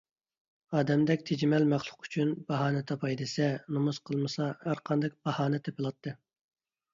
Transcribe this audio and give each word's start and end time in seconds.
ئادەمدەك 0.77 1.25
تىجىمەل 1.29 1.67
مەخلۇق 1.73 2.07
ئۈچۈن 2.07 2.31
باھانە 2.47 2.81
تاپاي 2.93 3.19
دېسە، 3.19 3.51
نومۇس 3.77 4.01
قىلمىسا 4.09 4.49
ھەرقانداق 4.65 5.21
باھانە 5.29 5.63
تېپىلاتتى. 5.69 6.17